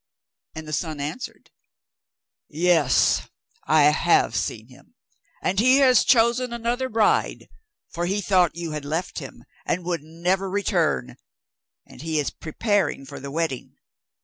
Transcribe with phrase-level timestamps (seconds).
[0.55, 1.51] And the sun answered,
[2.49, 3.29] 'Yes,
[3.67, 4.95] I have seen him,
[5.43, 7.49] and he has chosen another bride,
[7.91, 11.17] for he thought you had left him, and would never return,
[11.85, 13.75] and he is preparing for the wedding.